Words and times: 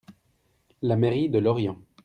La 0.81 0.95
mairie 0.95 1.29
de 1.29 1.37
Lorient. 1.37 1.77